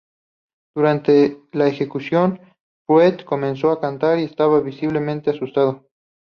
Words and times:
Durante 0.75 1.43
la 1.51 1.67
ejecución, 1.67 2.41
Pruett 2.87 3.23
comenzó 3.23 3.69
a 3.69 3.79
cantar 3.79 4.17
y 4.17 4.23
estaba 4.23 4.59
visiblemente 4.59 5.29
asustado. 5.29 5.85